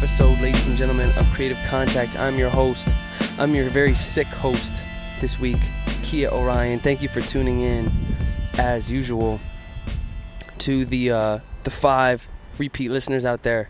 [0.00, 2.18] episode, ladies and gentlemen, of Creative Contact.
[2.18, 2.88] I'm your host.
[3.38, 4.82] I'm your very sick host
[5.20, 5.60] this week,
[6.02, 6.80] Kia Orion.
[6.80, 7.92] Thank you for tuning in,
[8.56, 9.38] as usual,
[10.56, 12.26] to the uh, the five
[12.56, 13.68] repeat listeners out there.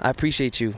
[0.00, 0.76] I appreciate you.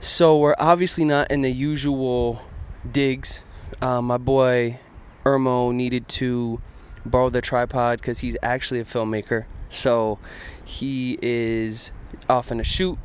[0.00, 2.42] So we're obviously not in the usual
[2.90, 3.42] digs.
[3.80, 4.80] Uh, my boy
[5.24, 6.60] Ermo needed to
[7.06, 9.44] borrow the tripod because he's actually a filmmaker.
[9.70, 10.18] So
[10.64, 11.92] he is
[12.28, 12.98] off in a shoot,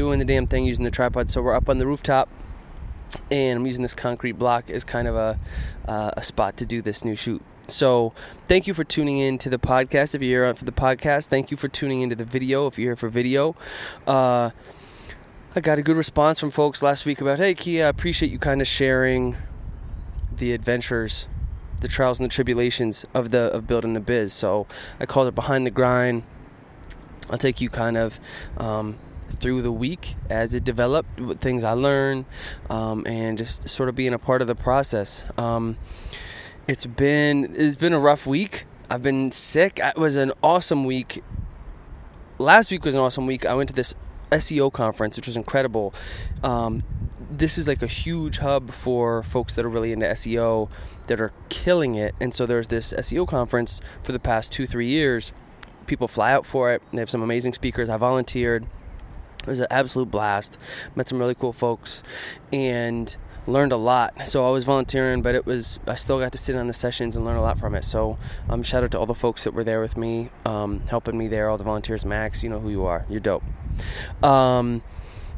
[0.00, 1.30] doing the damn thing using the tripod.
[1.30, 2.30] So we're up on the rooftop,
[3.30, 5.38] and I'm using this concrete block as kind of a
[5.86, 7.42] uh, a spot to do this new shoot.
[7.66, 8.14] So
[8.48, 10.14] thank you for tuning in to the podcast.
[10.14, 12.66] If you're here for the podcast, thank you for tuning into the video.
[12.66, 13.54] If you're here for video,
[14.06, 14.50] uh,
[15.54, 18.38] I got a good response from folks last week about, hey Kia, I appreciate you
[18.38, 19.36] kind of sharing
[20.34, 21.28] the adventures
[21.80, 24.32] the trials and the tribulations of the of building the biz.
[24.32, 24.66] So
[24.98, 26.22] I called it behind the grind.
[27.28, 28.18] I'll take you kind of
[28.56, 28.98] um,
[29.32, 32.24] through the week as it developed, things I learned,
[32.68, 35.24] um, and just sort of being a part of the process.
[35.38, 35.76] Um,
[36.66, 38.64] it's been it's been a rough week.
[38.88, 39.78] I've been sick.
[39.82, 41.22] It was an awesome week.
[42.38, 43.44] Last week was an awesome week.
[43.46, 43.94] I went to this
[44.30, 45.94] SEO conference, which was incredible.
[46.42, 46.82] Um,
[47.30, 50.68] this is like a huge hub for folks that are really into SEO
[51.06, 52.14] that are killing it.
[52.20, 55.32] And so there's this SEO conference for the past two, three years.
[55.86, 56.82] People fly out for it.
[56.92, 57.88] They have some amazing speakers.
[57.88, 58.66] I volunteered.
[59.42, 60.56] It was an absolute blast.
[60.94, 62.02] Met some really cool folks
[62.52, 63.16] and
[63.46, 64.28] learned a lot.
[64.28, 67.16] So I was volunteering, but it was I still got to sit on the sessions
[67.16, 67.84] and learn a lot from it.
[67.84, 68.18] So
[68.48, 71.28] um, shout out to all the folks that were there with me, um, helping me
[71.28, 71.48] there.
[71.48, 73.06] All the volunteers, Max, you know who you are.
[73.08, 73.42] You're dope.
[74.22, 74.82] Um,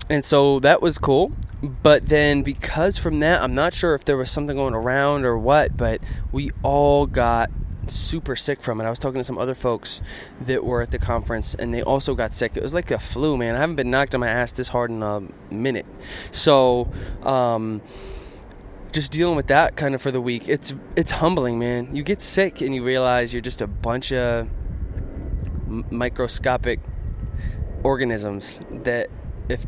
[0.09, 1.33] and so that was cool.
[1.63, 5.39] But then, because from that, I'm not sure if there was something going around or
[5.39, 6.01] what, but
[6.33, 7.51] we all got
[7.91, 8.85] super sick from it.
[8.85, 10.01] I was talking to some other folks
[10.41, 12.57] that were at the conference and they also got sick.
[12.57, 13.55] It was like a flu, man.
[13.55, 15.87] I haven't been knocked on my ass this hard in a minute.
[16.31, 17.83] So, um,
[18.93, 20.49] just dealing with that kind of for the week.
[20.49, 21.97] It's it's humbling, man.
[21.97, 24.49] You get sick and you realize you're just a bunch of
[25.91, 26.81] microscopic
[27.83, 29.09] organisms that
[29.49, 29.65] if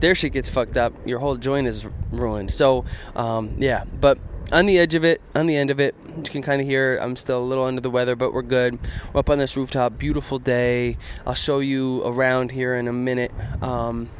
[0.00, 2.52] their shit gets fucked up, your whole joint is ruined.
[2.52, 4.18] So, um, yeah, but
[4.52, 6.98] on the edge of it, on the end of it, you can kind of hear
[7.00, 8.78] I'm still a little under the weather, but we're good.
[9.12, 10.96] We're up on this rooftop, beautiful day.
[11.26, 13.32] I'll show you around here in a minute.
[13.62, 14.10] Um,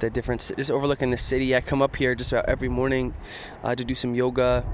[0.00, 1.54] the different, just overlooking the city.
[1.54, 3.14] I come up here just about every morning
[3.62, 4.64] uh, to do some yoga,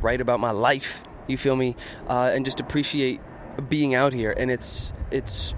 [0.00, 1.02] write about my life.
[1.26, 1.76] You feel me?
[2.08, 3.20] Uh, and just appreciate
[3.68, 4.32] being out here.
[4.36, 5.54] And it's it's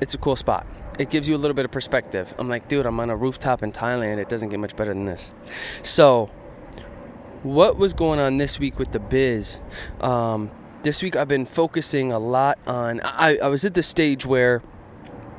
[0.00, 0.66] it's a cool spot
[1.00, 2.34] it gives you a little bit of perspective.
[2.38, 4.18] I'm like, dude, I'm on a rooftop in Thailand.
[4.18, 5.32] It doesn't get much better than this.
[5.82, 6.28] So,
[7.42, 9.60] what was going on this week with the biz?
[10.00, 10.50] Um,
[10.82, 13.00] this week I've been focusing a lot on.
[13.02, 14.62] I, I was at the stage where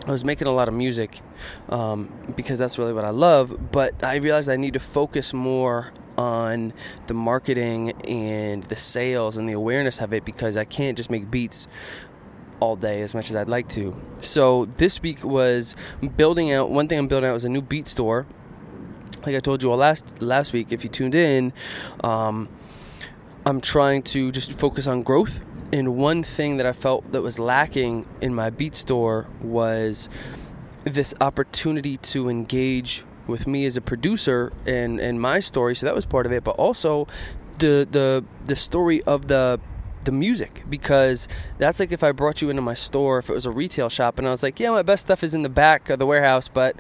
[0.08, 1.22] I was making a lot of music
[1.70, 5.92] um, because that's really what I love, but I realized I need to focus more
[6.18, 6.74] on
[7.08, 11.30] the marketing and the sales and the awareness of it because I can't just make
[11.30, 11.68] beats
[12.60, 13.96] all day as much as I'd like to.
[14.22, 15.76] So this week was
[16.16, 16.70] building out.
[16.70, 18.28] One thing I'm building out was a new beat store.
[19.26, 21.54] Like I told you all last last week, if you tuned in,
[22.04, 22.50] um,
[23.46, 25.40] I'm trying to just focus on growth.
[25.74, 30.10] And one thing that I felt that was lacking in my beat store was
[30.84, 35.76] this opportunity to engage with me as a producer and and my story.
[35.76, 37.08] So that was part of it, but also
[37.60, 39.60] the the the story of the
[40.04, 41.28] the music because
[41.60, 44.18] that's like if I brought you into my store if it was a retail shop
[44.18, 46.48] and I was like, yeah, my best stuff is in the back of the warehouse,
[46.48, 46.76] but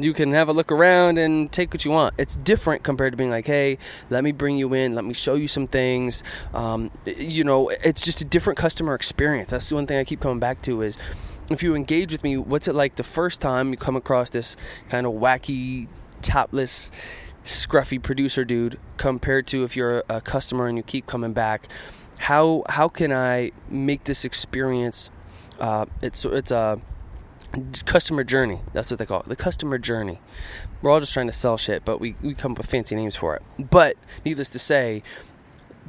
[0.00, 2.14] you can have a look around and take what you want.
[2.18, 3.78] It's different compared to being like, hey,
[4.10, 6.22] let me bring you in, let me show you some things.
[6.54, 9.50] Um, you know, it's just a different customer experience.
[9.50, 10.96] That's the one thing I keep coming back to is
[11.50, 14.56] if you engage with me, what's it like the first time you come across this
[14.88, 15.88] kind of wacky,
[16.22, 16.90] topless,
[17.44, 21.68] scruffy producer dude compared to if you're a customer and you keep coming back?
[22.22, 25.10] how how can I make this experience?
[25.58, 26.80] Uh, it's it's a
[27.84, 28.60] customer journey.
[28.72, 29.26] That's what they call it.
[29.26, 30.20] The customer journey.
[30.80, 33.16] We're all just trying to sell shit, but we, we come up with fancy names
[33.16, 33.42] for it.
[33.58, 35.02] But needless to say,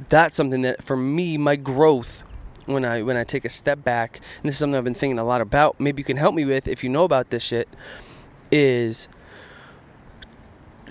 [0.08, 2.24] that's something that for me, my growth
[2.66, 5.18] when I when I take a step back, and this is something I've been thinking
[5.18, 7.68] a lot about, maybe you can help me with if you know about this shit,
[8.50, 9.08] is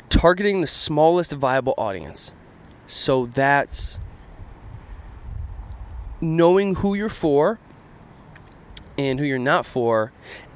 [0.09, 2.31] targeting the smallest viable audience.
[2.85, 3.99] So that's
[6.21, 7.59] knowing who you're for
[8.97, 10.11] and who you're not for,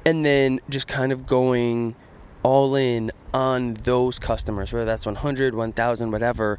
[0.08, 1.94] and then just kind of going
[2.42, 6.58] all in on those customers, whether that's 100, 1000, whatever.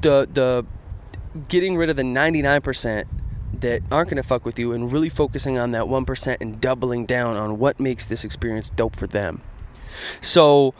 [0.00, 0.64] The the
[1.48, 3.04] getting rid of the 99%
[3.60, 7.06] that aren't going to fuck with you and really focusing on that 1% and doubling
[7.06, 9.42] down on what makes this experience dope for them.
[10.20, 10.74] So,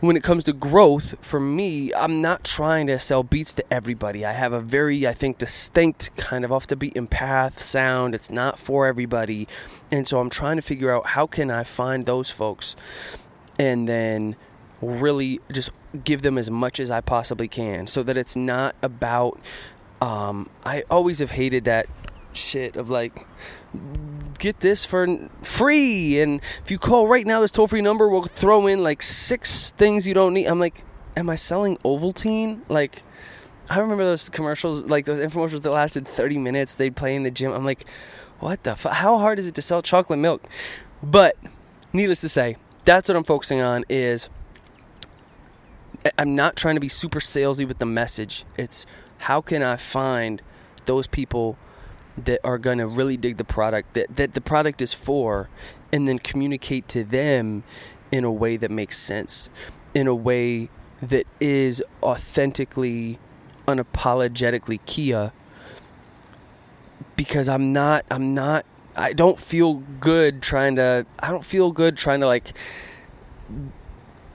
[0.00, 4.24] when it comes to growth, for me, I'm not trying to sell beats to everybody.
[4.24, 8.14] I have a very, I think, distinct kind of off the beaten path sound.
[8.14, 9.48] It's not for everybody.
[9.90, 12.76] And so I'm trying to figure out how can I find those folks
[13.58, 14.36] and then
[14.80, 15.70] really just
[16.04, 19.40] give them as much as I possibly can so that it's not about
[20.00, 21.88] um, I always have hated that
[22.32, 23.26] shit of like
[24.38, 26.20] get this for free.
[26.20, 29.72] And if you call right now this toll free number we'll throw in like six
[29.72, 30.46] things you don't need.
[30.46, 30.84] I'm like
[31.16, 32.60] am i selling ovaltine?
[32.68, 33.02] Like
[33.68, 36.74] i remember those commercials like those infomercials that lasted 30 minutes.
[36.74, 37.52] They'd play in the gym.
[37.52, 37.84] I'm like
[38.40, 40.44] what the fuck how hard is it to sell chocolate milk?
[41.02, 41.36] But
[41.92, 44.28] needless to say that's what i'm focusing on is
[46.16, 48.44] i'm not trying to be super salesy with the message.
[48.56, 48.86] It's
[49.18, 50.40] how can i find
[50.86, 51.58] those people
[52.24, 55.48] that are going to really dig the product that, that the product is for
[55.92, 57.62] and then communicate to them
[58.10, 59.50] in a way that makes sense
[59.94, 60.68] in a way
[61.02, 63.18] that is authentically
[63.66, 65.32] unapologetically kia.
[67.16, 68.64] Because i'm not i'm not
[68.96, 72.52] i don't feel good trying to i don't feel good trying to like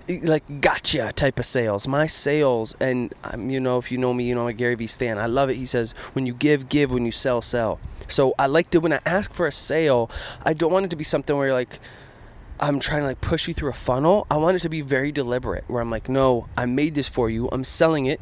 [0.07, 1.87] like gotcha type of sales.
[1.87, 4.87] My sales, and um, you know, if you know me, you know Gary V.
[4.87, 5.17] Stan.
[5.17, 5.55] I love it.
[5.55, 6.91] He says, "When you give, give.
[6.91, 10.09] When you sell, sell." So I like to when I ask for a sale,
[10.43, 11.79] I don't want it to be something where like
[12.59, 14.27] I'm trying to like push you through a funnel.
[14.29, 17.29] I want it to be very deliberate, where I'm like, "No, I made this for
[17.29, 17.49] you.
[17.51, 18.19] I'm selling it.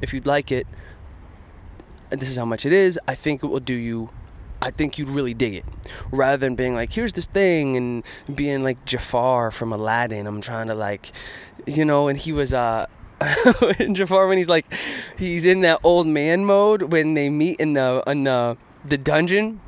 [0.00, 0.66] If you'd like it,
[2.10, 2.98] this is how much it is.
[3.08, 4.10] I think it will do you
[4.62, 5.64] I think you'd really dig it.
[6.12, 10.26] Rather than being like, here's this thing and being like Jafar from Aladdin.
[10.26, 11.10] I'm trying to like,
[11.66, 12.86] you know, and he was, uh,
[13.80, 14.66] in Jafar when he's like,
[15.18, 19.60] he's in that old man mode when they meet in the, in the, the dungeon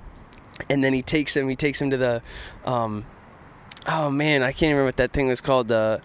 [0.71, 2.23] and then he takes him, he takes him to the,
[2.65, 3.05] um,
[3.87, 5.67] oh man, I can't remember what that thing was called.
[5.67, 6.01] The,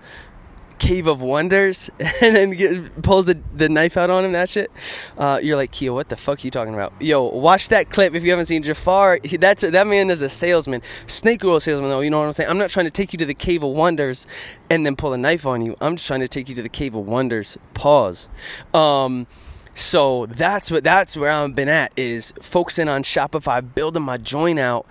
[0.79, 4.71] Cave of Wonders and then get, pulls the, the knife out on him, that shit.
[5.17, 6.93] Uh, you're like, Kia, what the fuck are you talking about?
[6.99, 9.19] Yo, watch that clip if you haven't seen Jafar.
[9.23, 11.99] He, that's that man is a salesman, snake oil salesman, though.
[11.99, 12.49] You know what I'm saying?
[12.49, 14.25] I'm not trying to take you to the Cave of Wonders
[14.69, 15.75] and then pull a knife on you.
[15.81, 17.57] I'm just trying to take you to the Cave of Wonders.
[17.73, 18.29] Pause.
[18.73, 19.27] Um,
[19.75, 24.59] so that's what that's where I've been at is focusing on Shopify, building my joint
[24.59, 24.85] out,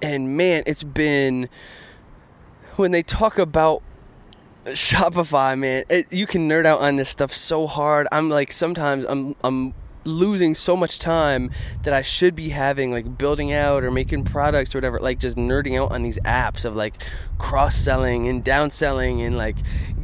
[0.00, 1.48] and man, it's been
[2.76, 3.82] when they talk about
[4.66, 8.08] Shopify, man, it, you can nerd out on this stuff so hard.
[8.10, 9.74] I'm like sometimes I'm I'm
[10.04, 11.50] losing so much time
[11.82, 15.36] that I should be having like building out or making products or whatever, like just
[15.36, 17.02] nerding out on these apps of like
[17.38, 19.56] cross selling and down selling and like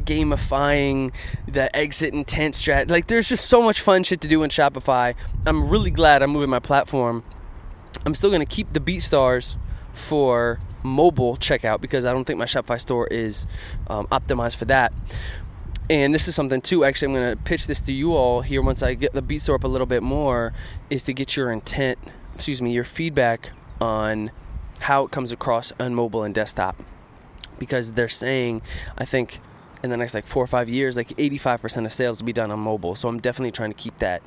[0.05, 1.11] gamifying
[1.47, 2.89] the exit intent strat.
[2.89, 5.15] Like there's just so much fun shit to do in Shopify.
[5.45, 7.23] I'm really glad I'm moving my platform.
[8.05, 9.55] I'm still gonna keep the BeatStars
[9.93, 13.47] for mobile checkout because I don't think my Shopify store is
[13.87, 14.93] um, optimized for that.
[15.89, 16.85] And this is something too.
[16.85, 19.41] Actually, I'm going to pitch this to you all here once I get the beat
[19.41, 20.53] store up a little bit more.
[20.89, 21.99] Is to get your intent,
[22.35, 24.31] excuse me, your feedback on
[24.79, 26.81] how it comes across on mobile and desktop,
[27.59, 28.61] because they're saying,
[28.97, 29.39] I think
[29.83, 32.49] in the next like four or five years, like 85% of sales will be done
[32.49, 32.95] on mobile.
[32.95, 34.23] So I'm definitely trying to keep that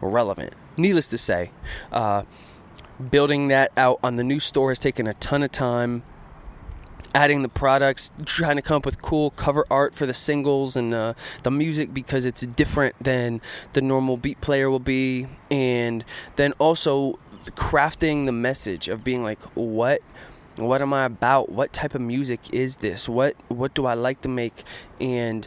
[0.00, 0.52] relevant.
[0.76, 1.50] Needless to say,
[1.90, 2.24] uh,
[2.98, 6.02] building that out on the new store has taken a ton of time.
[7.14, 10.92] Adding the products trying to come up with cool cover art for the singles and
[10.92, 13.40] uh, the music because it's different than
[13.72, 15.26] the normal beat player will be.
[15.50, 16.04] And
[16.36, 17.18] then also
[17.50, 20.02] crafting the message of being like what
[20.56, 21.50] what am i about?
[21.50, 23.08] What type of music is this?
[23.08, 24.64] What what do i like to make?
[25.00, 25.46] And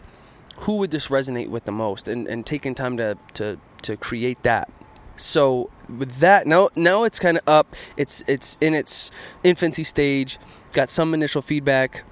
[0.59, 2.07] who would this resonate with the most?
[2.07, 4.69] And and taking time to to to create that
[5.17, 7.75] so with that, now now it's kind of up.
[7.97, 9.11] It's it's in its
[9.43, 10.39] infancy stage.
[10.73, 12.03] Got some initial feedback,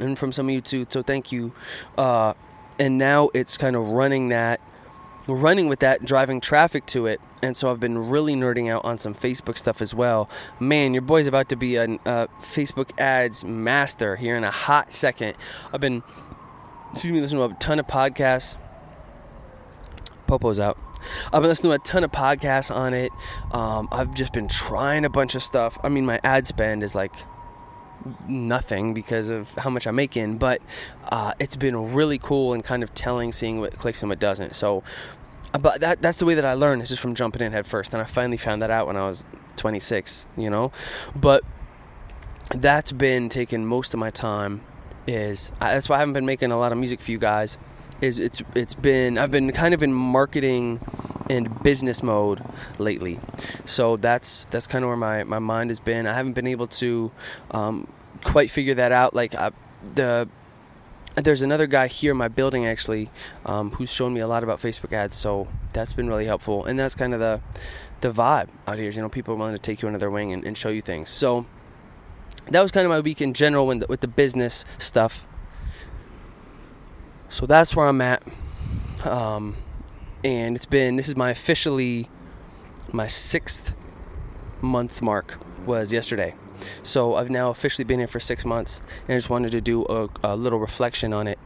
[0.00, 0.86] and from some of you too.
[0.90, 1.52] So thank you.
[1.96, 2.34] Uh,
[2.78, 4.60] and now it's kind of running that,
[5.26, 7.20] running with that, driving traffic to it.
[7.42, 10.28] And so I've been really nerding out on some Facebook stuff as well.
[10.58, 14.92] Man, your boy's about to be a uh, Facebook ads master here in a hot
[14.92, 15.34] second.
[15.72, 16.02] I've been,
[16.92, 18.56] excuse me, listening to a ton of podcasts.
[20.26, 20.87] Popo's out.
[21.26, 23.12] I've been listening to a ton of podcasts on it.
[23.52, 25.78] Um, I've just been trying a bunch of stuff.
[25.82, 27.12] I mean, my ad spend is like
[28.26, 30.60] nothing because of how much I'm making, but
[31.10, 34.54] uh, it's been really cool and kind of telling, seeing what clicks and what doesn't.
[34.54, 34.82] So,
[35.54, 37.66] uh, but that that's the way that I learned is just from jumping in head
[37.66, 37.92] first.
[37.92, 39.24] And I finally found that out when I was
[39.56, 40.72] 26, you know.
[41.14, 41.44] But
[42.54, 44.62] that's been taking most of my time.
[45.06, 47.56] Is that's why I haven't been making a lot of music for you guys
[48.00, 50.80] is it's it's been I've been kind of in marketing
[51.28, 52.42] and business mode
[52.78, 53.20] lately.
[53.64, 56.06] So that's that's kind of where my, my mind has been.
[56.06, 57.10] I haven't been able to
[57.50, 57.88] um,
[58.24, 59.14] quite figure that out.
[59.14, 59.50] Like I,
[59.94, 60.28] the
[61.16, 63.10] there's another guy here in my building actually
[63.44, 66.64] um, who's shown me a lot about Facebook ads, so that's been really helpful.
[66.64, 67.40] And that's kind of the
[68.00, 68.88] the vibe out here.
[68.88, 70.68] Is, you know, people are willing to take you under their wing and, and show
[70.68, 71.08] you things.
[71.08, 71.46] So
[72.48, 75.26] that was kind of my week in general the, with the business stuff.
[77.28, 78.22] So that's where I'm at.
[79.04, 79.56] Um,
[80.24, 82.08] and it's been this is my officially
[82.92, 83.76] my sixth
[84.60, 86.34] month mark was yesterday.
[86.82, 89.84] So I've now officially been here for six months, and I just wanted to do
[89.84, 91.38] a, a little reflection on it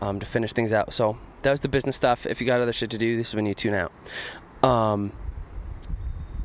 [0.00, 0.94] um, to finish things out.
[0.94, 2.24] So that was the business stuff.
[2.24, 3.92] If you got other shit to do, this is when you tune out.
[4.62, 5.12] Um,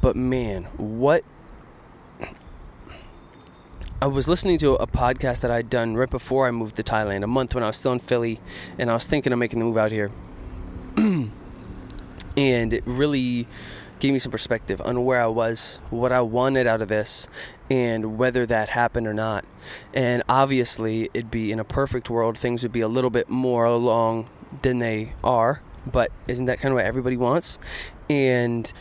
[0.01, 1.23] but man, what
[4.01, 7.21] I was listening to a podcast that I'd done right before I moved to Thailand,
[7.21, 8.39] a month when I was still in Philly,
[8.77, 10.09] and I was thinking of making the move out here.
[10.95, 11.33] and
[12.37, 13.45] it really
[13.99, 17.27] gave me some perspective on where I was, what I wanted out of this,
[17.69, 19.43] and whether that happened or not.
[19.93, 23.65] And obviously, it'd be in a perfect world, things would be a little bit more
[23.65, 24.29] along
[24.61, 27.59] than they are, but isn't that kind of what everybody wants?
[28.09, 28.71] And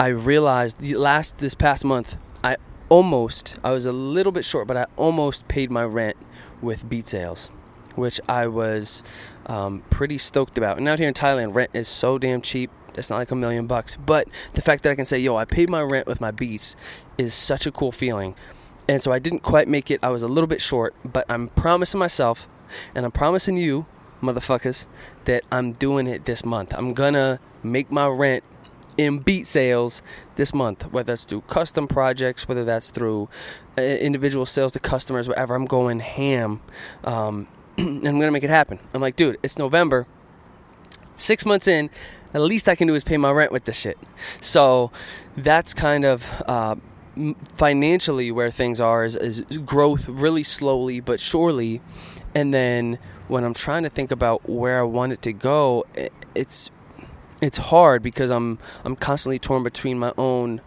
[0.00, 2.16] I realized last this past month,
[2.90, 6.18] almost, I was a little bit short, but I almost paid my rent
[6.60, 7.48] with beat sales,
[7.94, 9.02] which I was
[9.46, 10.76] um, pretty stoked about.
[10.76, 12.70] And out here in Thailand, rent is so damn cheap.
[12.98, 13.96] It's not like a million bucks.
[13.96, 16.76] But the fact that I can say, yo, I paid my rent with my beats
[17.16, 18.34] is such a cool feeling.
[18.88, 20.00] And so I didn't quite make it.
[20.02, 22.48] I was a little bit short, but I'm promising myself
[22.94, 23.86] and I'm promising you,
[24.20, 24.86] motherfuckers,
[25.24, 26.74] that I'm doing it this month.
[26.76, 28.42] I'm gonna make my rent
[28.96, 30.02] in beat sales
[30.36, 33.28] this month, whether that's through custom projects, whether that's through
[33.78, 35.54] uh, individual sales to customers, whatever.
[35.54, 36.60] I'm going ham,
[37.04, 38.78] um, and I'm gonna make it happen.
[38.94, 40.06] I'm like, dude, it's November,
[41.16, 41.90] six months in.
[42.32, 43.98] At least I can do is pay my rent with this shit.
[44.40, 44.92] So
[45.36, 46.76] that's kind of uh,
[47.56, 51.80] financially where things are is, is growth really slowly but surely.
[52.34, 55.84] And then when I'm trying to think about where I want it to go,
[56.34, 56.70] it's
[57.40, 60.60] it's hard because I'm I'm constantly torn between my own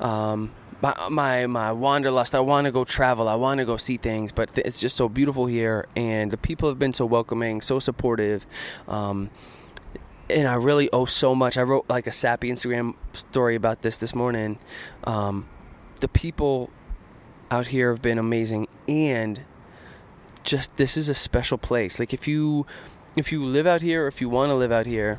[0.00, 2.34] um, my, my my wanderlust.
[2.34, 3.28] I want to go travel.
[3.28, 6.38] I want to go see things, but th- it's just so beautiful here, and the
[6.38, 8.46] people have been so welcoming, so supportive.
[8.88, 9.30] Um,
[10.28, 11.58] and I really owe so much.
[11.58, 14.58] I wrote like a sappy Instagram story about this this morning.
[15.04, 15.48] Um,
[16.00, 16.70] the people
[17.50, 19.42] out here have been amazing, and
[20.42, 21.98] just this is a special place.
[21.98, 22.66] Like if you
[23.16, 25.18] if you live out here, or if you want to live out here,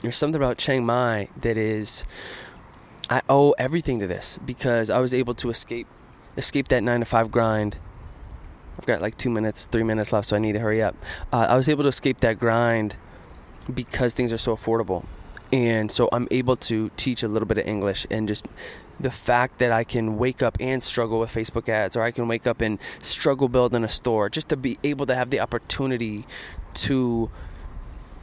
[0.00, 2.04] there's something about Chiang Mai that is
[3.10, 5.86] I owe everything to this because I was able to escape
[6.36, 7.78] escape that nine to five grind.
[8.78, 10.96] I've got like two minutes, three minutes left, so I need to hurry up.
[11.32, 12.96] Uh, I was able to escape that grind
[13.72, 15.04] because things are so affordable,
[15.52, 18.46] and so I'm able to teach a little bit of English and just
[18.98, 22.28] the fact that I can wake up and struggle with Facebook ads, or I can
[22.28, 26.24] wake up and struggle building a store, just to be able to have the opportunity
[26.74, 27.30] to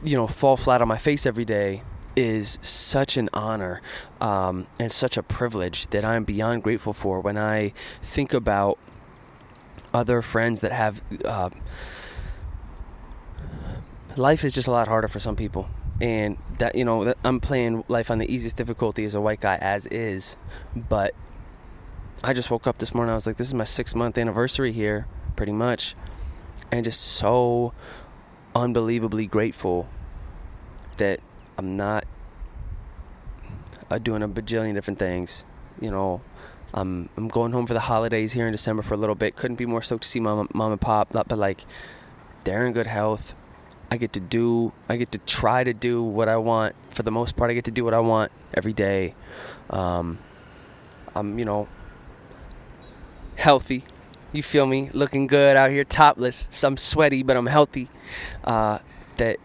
[0.02, 1.82] you know, fall flat on my face every day
[2.16, 3.80] is such an honor
[4.20, 8.78] um, and such a privilege that I'm beyond grateful for when I think about
[9.94, 11.02] other friends that have.
[11.24, 11.50] Uh,
[14.16, 15.68] life is just a lot harder for some people.
[16.00, 19.56] And that, you know, I'm playing life on the easiest difficulty as a white guy,
[19.56, 20.36] as is.
[20.74, 21.14] But
[22.24, 23.12] I just woke up this morning.
[23.12, 25.94] I was like, this is my six month anniversary here, pretty much.
[26.72, 27.72] And just so
[28.54, 29.88] unbelievably grateful
[30.96, 31.20] that
[31.56, 32.04] I'm not
[33.90, 35.44] uh, doing a bajillion different things.
[35.80, 36.20] You know,
[36.72, 39.36] I'm I'm going home for the holidays here in December for a little bit.
[39.36, 41.08] Couldn't be more stoked to see mom, mom and pop.
[41.10, 41.64] But like,
[42.44, 43.34] they're in good health.
[43.90, 44.72] I get to do.
[44.88, 46.76] I get to try to do what I want.
[46.92, 49.14] For the most part, I get to do what I want every day.
[49.68, 50.18] Um,
[51.14, 51.68] I'm you know
[53.36, 53.84] healthy.
[54.32, 54.90] You feel me?
[54.92, 56.46] Looking good out here, topless.
[56.50, 57.88] So I'm sweaty, but I'm healthy.
[58.44, 58.78] Uh,
[59.16, 59.38] that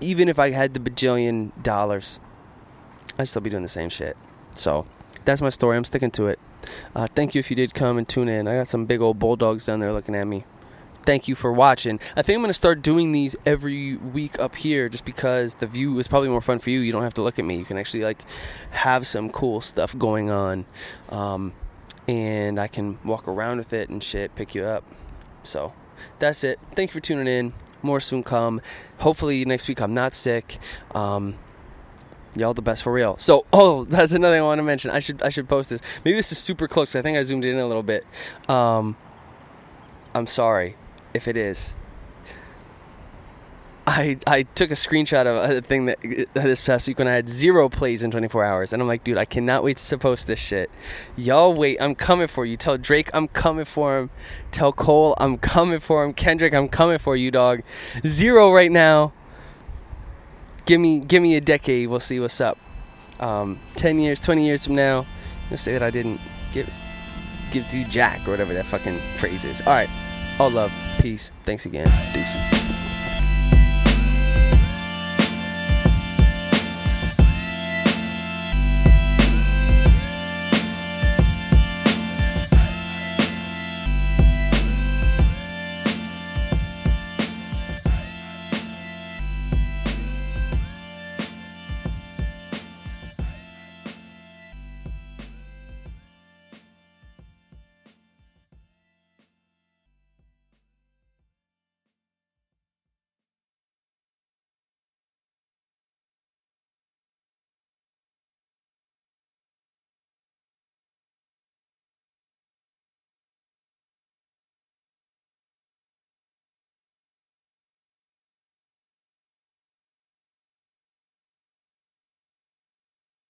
[0.00, 2.18] even if I had the bajillion dollars,
[3.18, 4.16] I'd still be doing the same shit.
[4.54, 4.86] So
[5.24, 5.76] that's my story.
[5.76, 6.38] I'm sticking to it.
[6.94, 8.48] Uh, thank you if you did come and tune in.
[8.48, 10.44] I got some big old bulldogs down there looking at me.
[11.04, 11.98] Thank you for watching.
[12.16, 15.66] I think I'm going to start doing these every week up here just because the
[15.66, 16.78] view is probably more fun for you.
[16.78, 17.56] You don't have to look at me.
[17.56, 18.22] You can actually like
[18.70, 20.64] have some cool stuff going on.
[21.08, 21.54] Um,
[22.08, 24.84] and I can walk around with it and shit, pick you up.
[25.42, 25.72] So
[26.18, 26.58] that's it.
[26.74, 27.52] Thank you for tuning in.
[27.82, 28.60] More soon come.
[28.98, 30.58] Hopefully next week I'm not sick.
[30.94, 31.38] Um,
[32.36, 33.16] y'all the best for real.
[33.18, 34.90] So, oh, that's another thing I want to mention.
[34.90, 35.80] I should I should post this.
[36.04, 36.94] Maybe this is super close.
[36.94, 38.06] I think I zoomed in a little bit.
[38.48, 38.96] Um,
[40.14, 40.76] I'm sorry
[41.14, 41.72] if it is.
[43.86, 47.14] I, I took a screenshot of a thing that uh, this past week when I
[47.14, 50.28] had zero plays in 24 hours, and I'm like, dude, I cannot wait to post
[50.28, 50.70] this shit.
[51.16, 52.56] Y'all wait, I'm coming for you.
[52.56, 54.10] Tell Drake I'm coming for him.
[54.52, 56.12] Tell Cole I'm coming for him.
[56.12, 57.62] Kendrick I'm coming for you, dog.
[58.06, 59.12] Zero right now.
[60.64, 61.88] Give me give me a decade.
[61.88, 62.58] We'll see what's up.
[63.18, 65.06] Um, 10 years, 20 years from now,
[65.48, 66.20] you'll say that I didn't
[66.52, 66.70] give
[67.50, 69.60] give to Jack or whatever that fucking phrase is.
[69.60, 69.90] All right,
[70.38, 71.32] all love, peace.
[71.44, 71.90] Thanks again.
[72.14, 72.61] Deuces.